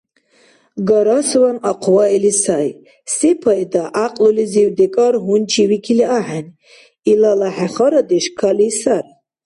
Гарасван 0.87 1.57
ахъваили 1.71 2.31
сай, 2.43 2.69
сепайда, 3.15 3.83
гӀякьлулизив-декӀар 3.93 5.15
гьунчивикили 5.25 6.05
ахӀен. 6.17 6.47
Илала 7.11 7.49
хӀехарадеш 7.55 8.25
кали 8.39 8.69
сари. 8.79 9.11